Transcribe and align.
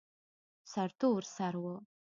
سرتور 0.73 1.21
سر 1.35 1.53
و. 1.55 1.65